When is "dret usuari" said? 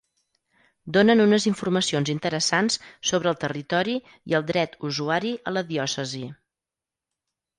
4.49-5.35